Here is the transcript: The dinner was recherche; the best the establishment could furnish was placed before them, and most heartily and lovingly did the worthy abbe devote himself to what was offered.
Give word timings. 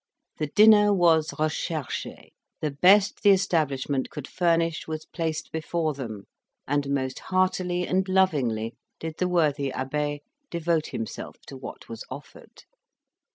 The 0.39 0.47
dinner 0.47 0.91
was 0.91 1.29
recherche; 1.37 2.07
the 2.59 2.71
best 2.71 3.21
the 3.21 3.29
establishment 3.29 4.09
could 4.09 4.27
furnish 4.27 4.87
was 4.87 5.05
placed 5.05 5.51
before 5.51 5.93
them, 5.93 6.23
and 6.67 6.89
most 6.89 7.19
heartily 7.19 7.85
and 7.87 8.09
lovingly 8.09 8.73
did 8.99 9.17
the 9.19 9.27
worthy 9.27 9.71
abbe 9.71 10.21
devote 10.49 10.87
himself 10.87 11.35
to 11.45 11.55
what 11.55 11.87
was 11.87 12.03
offered. 12.09 12.63